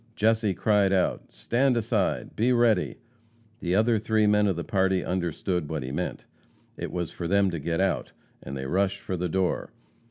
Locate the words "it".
6.75-6.91